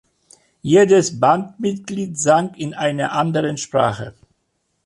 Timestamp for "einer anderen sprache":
2.73-4.15